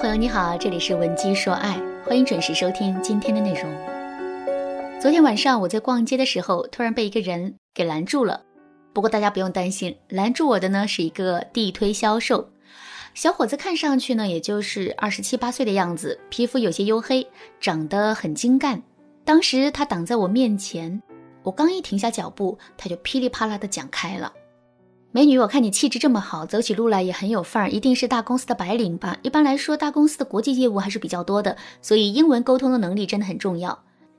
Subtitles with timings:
[0.00, 3.70] 朋友你好，这里是文姬说爱，欢迎准时收听今天的内容。
[4.98, 8.40] 昨天晚上我在逛街的时候，突然被一个人给拦住了。
[8.94, 12.48] 不过大家不用担心，拦住我的呢是一个地推销售
[13.12, 17.26] 小伙子，看上去呢也就是二十七八岁的样子，皮肤有些黝黑，
[17.60, 18.82] 长得很精干。
[19.22, 21.02] 当时他挡在我面前，
[21.42, 24.32] 我刚一停下脚步，他就噼里啪啦的讲开了。
[25.12, 29.16] 美女，我看你气质这么好，走起路来也很有范儿，一定是大公司的白领吧？
[29.22, 33.76] 一般来说，大公司的国际业务还是比较多的，所以英文沟通的能力真的很重要。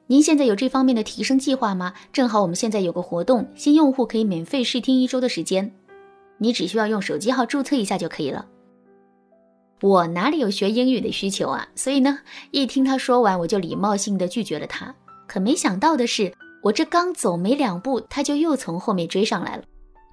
[0.07, 1.93] 您现在有这方面的提升计划吗？
[2.11, 5.71] 正好我们现在有个活动，新用户可以免费试听一周的时间，
[6.39, 8.45] 你只需要用手机号注册一下就可以了。
[9.81, 11.65] 我哪里有学英语的需求啊？
[11.73, 12.19] 所以呢，
[12.51, 14.93] 一听他说完，我就礼貌性的拒绝了他。
[15.25, 19.63] 可没想到的是，我这刚走没两步，他就又从后面追上来了。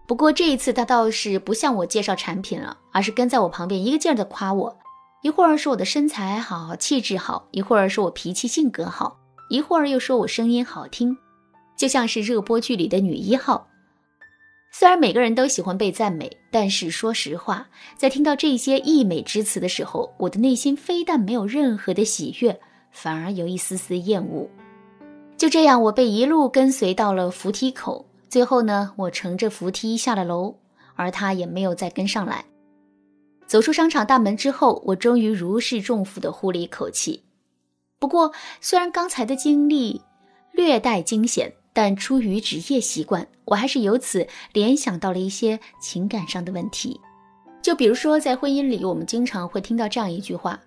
[0.08, 4.74] 不过这一次他倒是不向我介绍产品了，而是跟在我旁边一个劲儿的夸我。
[5.20, 9.18] 一会儿说我的身材好、气质好，一会儿说我脾气性格好，
[9.50, 11.14] 一会儿又说我声音好听，
[11.76, 13.68] 就像是热播剧里的女一号。
[14.72, 22.58] 虽然每个人都喜欢被赞美，但是说实话，在听到这些溢美之词的时候，我的内心非但没有任何的喜悦，
[22.90, 24.48] 反而有一丝丝厌恶。
[25.36, 28.07] 就这样，我被一路跟随到了扶梯口。
[28.28, 30.54] 最后呢，我乘着扶梯下了楼，
[30.94, 32.44] 而他也没有再跟上来。
[33.46, 37.24] 走出商场大门之后，我终于如释重负地呼了一口气。
[37.98, 40.00] 不过，虽然刚才的经历
[40.52, 47.00] 略带惊险，但出于职业习惯，我还是由此联想到了一些情感上的问题。
[47.62, 50.60] 就比如说，在婚姻里，我们经常会听到这样一句话：“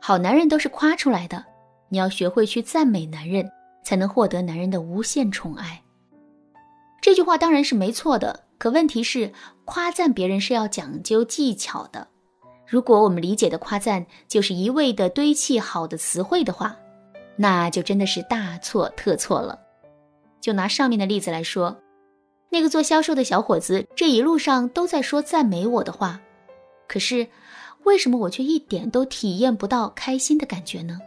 [0.00, 1.44] 好男人都是夸出来的，
[1.90, 3.46] 你要学会去赞美男人，
[3.84, 5.82] 才能获得男人的无限宠爱。”
[7.00, 9.32] 这句话当然是没错的，可问题是，
[9.64, 12.06] 夸赞别人是要讲究技巧的。
[12.66, 16.76] 如果我们理解的夸赞就是一味的堆砌好的词汇的话，
[17.36, 19.58] 那就真的是大错特错了。
[20.40, 21.76] 就拿上面的例子来说，
[22.50, 26.20] 那个做销售的小伙子这一路上都在说赞美我的话，
[26.86, 27.26] 可是
[27.84, 30.98] 为什么我却一点都体验不到开心的感觉呢？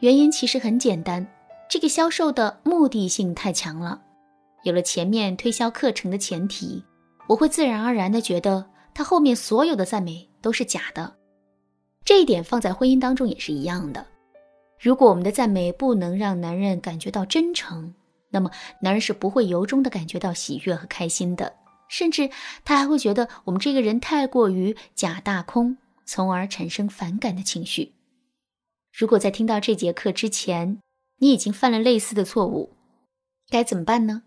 [0.00, 1.26] 原因其实很简单，
[1.68, 4.00] 这个销售的目的性太强了。
[4.62, 6.82] 有了前面推销课程的前提，
[7.28, 8.64] 我会自然而然的觉得
[8.94, 11.16] 他后面所有的赞美都是假的。
[12.04, 14.06] 这一点放在婚姻当中也是一样的。
[14.80, 17.94] 如果我们的赞美不能让男人感觉到真诚，
[18.30, 21.54] 那么男人是不会由衷的感觉到喜悦和开心的，
[21.88, 22.28] 甚至
[22.64, 27.92] 他还会觉得我们这个人太过于假大空，从而产生反感的情绪。
[28.92, 30.80] 如果在听到这节课之前，
[31.18, 32.70] 你已经犯了类似的错误，
[33.48, 34.24] 该怎么办呢？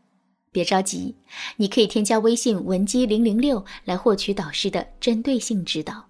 [0.56, 1.14] 别着急，
[1.58, 6.02] 你可以添加微信文姬零零六来获取导师的针对性指导。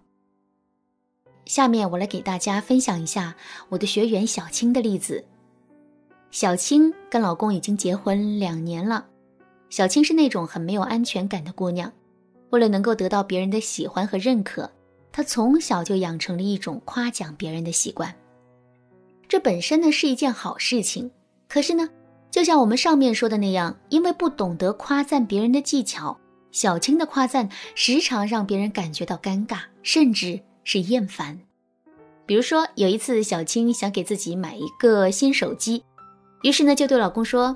[1.48, 3.36] 下面我来给大家分享一下
[3.70, 5.26] 我的学员小青的例子。
[6.30, 9.04] 小青跟老公已经结婚两年了。
[9.72, 11.92] 小青是那种很没有安全感的姑娘，
[12.52, 14.72] 为了能够得到别人的喜欢和认可，
[15.12, 18.14] 她从小就养成了一种夸奖别人的习惯。
[19.28, 21.10] 这本身呢是一件好事情，
[21.50, 21.90] 可是呢。
[22.36, 26.20] 就像我们上面说的那样，因为不懂得夸赞别人的技巧，
[26.52, 31.40] 小青的夸赞时常让别人感觉到尴尬，甚至是厌烦。
[32.26, 35.82] 比如说，有一次小青想给自己买一个新手机，
[36.44, 37.56] 于是呢就对老公说：“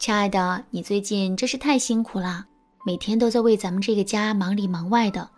[0.00, 2.42] 亲爱的，你最近真是太辛苦了，
[2.86, 5.28] 每天都在为咱们这个家忙里忙外的。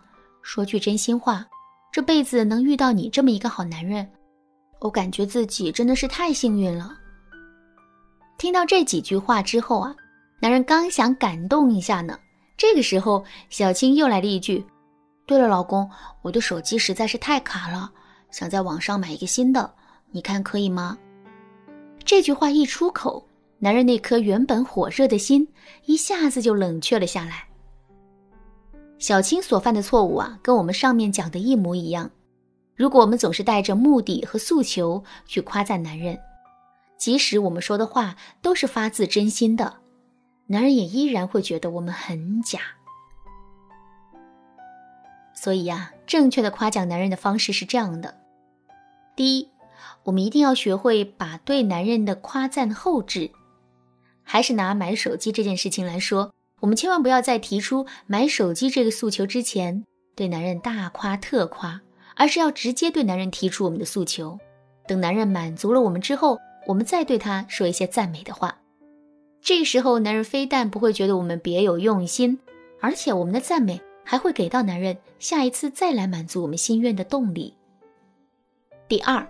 [0.41, 1.45] 说句真心话，
[1.91, 4.09] 这辈子能遇到你这么一个好男人，
[4.79, 6.95] 我感觉自己真的是太幸运了。”
[8.39, 9.93] 听到这几句话之后啊，
[10.39, 12.17] 男人刚想感动一下呢，
[12.57, 14.65] 这个时候小青又来了一句
[15.27, 15.87] ：“对了，老公，
[16.21, 17.91] 我的手机实在是太卡了，
[18.31, 19.69] 想在网上买一个新的，
[20.11, 20.97] 你看可以吗？”
[22.05, 25.45] 这句话一出口，男人那颗原本火热的心
[25.83, 27.45] 一下子就冷却了下来。
[28.99, 32.09] 小青所犯的错误啊，跟我们上面讲的一模一样。
[32.73, 36.17] 如果我们总是带着目的和诉求去夸赞男人，
[36.99, 39.77] 即使我们说的话都是发自真心的，
[40.47, 42.59] 男人也依然会觉得我们很假。
[45.33, 48.19] 所以呀，正确的夸奖男人的方式是这样的：
[49.15, 49.49] 第一，
[50.03, 53.31] 我们一定要学会把对男人的夸赞后置。
[54.21, 59.85] 还是拿买手机这件事情来说，我们千万不要在提出买手机这个诉求之前，
[60.17, 61.79] 对男人大夸特夸，
[62.17, 64.37] 而是要直接对男人提出我们的诉求。
[64.85, 66.37] 等男人满足了我们之后。
[66.69, 68.55] 我们再对他说一些赞美的话，
[69.41, 72.37] 这时候男人非但不会觉得我们别有用心，
[72.79, 77.55] 而且我们的赞美还会给到男人下一次再来满足我们心愿的动力。
[78.87, 79.27] 第二，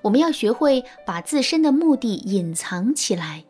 [0.00, 3.44] 我们要学会把自身的目的隐藏起来。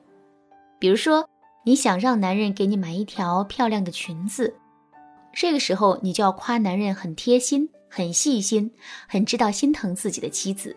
[0.81, 1.25] 比如说，
[1.65, 4.53] 你想让男人给你买一条漂亮的裙子，
[5.33, 8.73] 这个时候你就要夸男人很贴心、很细心、
[9.07, 10.77] 很知道心疼自己的妻子。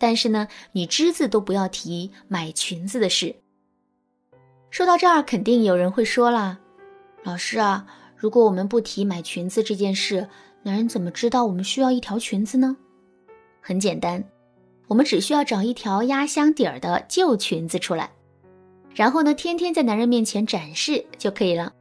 [0.00, 3.36] 但是呢，你只字都不要提买裙子的事。
[4.70, 6.58] 说到这儿，肯定有人会说了
[7.22, 7.86] ：“老师啊，
[8.16, 10.26] 如果我们不提买裙子这件事，
[10.62, 12.78] 男人怎么知道我们需要一条裙子呢？”
[13.60, 14.24] 很简单，
[14.88, 18.10] 我们只需要找一条压箱底儿的旧裙子出来，
[18.94, 21.74] 然后呢，天天在男人面前展示就可以了。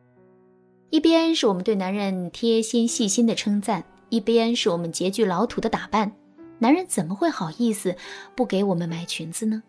[0.89, 6.11] 一边是我们对男人贴心细心的称赞，一边是我们拮据老土的打扮，
[6.59, 7.95] 男人怎么会好意思
[8.35, 9.63] 不给我们买裙子呢？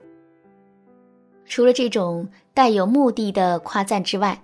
[1.46, 4.40] 除了这种带有目的的夸赞之外，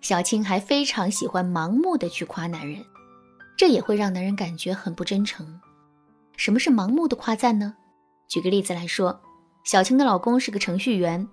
[0.00, 2.84] 小青还非常喜欢盲目的去夸男人，
[3.56, 5.60] 这也会让男人感觉很不真诚。
[6.36, 7.74] 什么是盲目的夸赞呢？
[8.28, 9.20] 举个例子来说，
[9.64, 11.26] 小青的老公是个程序员，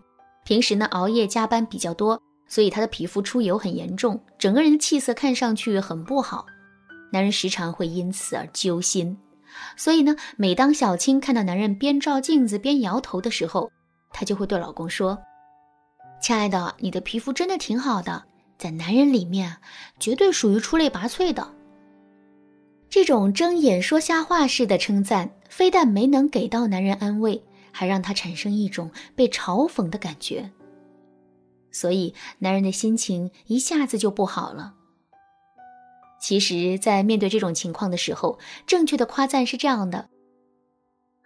[0.45, 6.45] 平时呢熬夜加班比较多，所以他的皮肤出油很严重，整个人的气色看上去很不好。
[7.11, 9.17] 男人时常会因此而揪心，
[9.77, 13.71] 所以呢，每当小青看到男人边照镜子边摇头的时候，
[14.11, 15.17] 她就会对老公说
[16.21, 18.23] ：“亲爱的，你的皮肤真的挺好的，
[18.57, 19.57] 在男人里面
[19.99, 21.53] 绝对属于出类拔萃的。”
[22.89, 30.49] 这种睁眼说瞎话式的称赞，非但没能给到男人安慰，还让他产生一种被嘲讽的感觉。
[31.71, 34.73] 所以，男人的心情一下子就不好了。
[36.25, 40.09] 其实，在面对这种情况的时候，正确的夸赞是这样的：“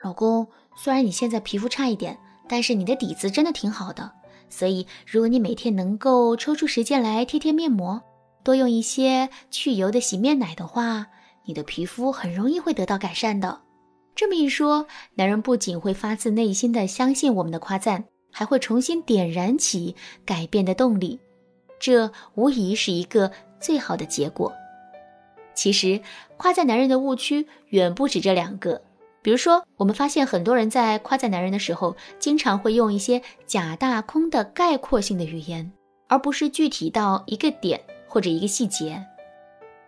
[0.04, 2.20] 老公，虽然你现在皮肤差一点，
[2.50, 4.12] 但是你的底子真的挺好的。
[4.50, 8.04] 所以，如果你每天能够抽出时间来贴贴面膜，
[8.44, 11.08] 多用一些去油的洗面奶的话。”
[11.48, 13.62] 你的皮肤很容易会得到改善的。
[14.16, 14.86] 这么一说，
[15.16, 18.04] 男人不仅会发自内心的相信我们的夸赞，
[18.34, 21.18] 还会重新点燃起改变的动力。
[21.80, 23.32] 这无疑是一个
[23.62, 24.54] 最好的结果。
[25.60, 26.00] 其实，
[26.38, 28.82] 夸赞男人的误区远不止这两个。
[29.22, 35.70] 比如说，我们发现很多人在夸赞男人的时候，经常会用一些假大空的概括性的语言，
[36.08, 39.06] 而不是具体到一个点或者一个细节。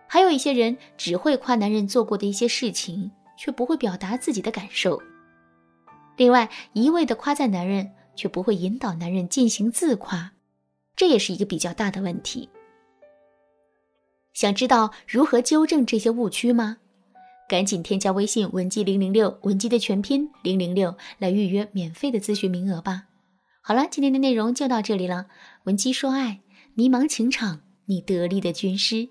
[0.06, 5.00] 还有一些人只会夸男人做过的一些事情，却不会表达自己的感受。
[6.18, 10.32] 另外，一味的夸赞男人，却不会引导男人进行自夸，
[10.94, 12.50] 这也是一个比较大的问题。
[14.42, 16.78] 想知道如何纠正这些误区吗？
[17.48, 23.04] 赶紧添加微信文姬零零六，文姬的全拼零零六，来预约免费的咨询名额吧。
[23.62, 25.26] 好了，今天的内容就到这里了。
[25.62, 26.40] 文姬说爱，
[26.74, 29.10] 迷茫情场，你得力的军师。